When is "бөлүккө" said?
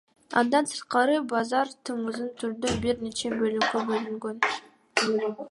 3.43-3.85